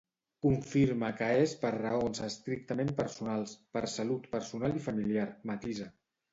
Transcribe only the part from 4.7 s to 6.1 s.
i familiar, matisa.